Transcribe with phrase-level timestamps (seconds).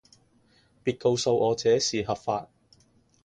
[0.83, 2.49] 別告訴我這是合法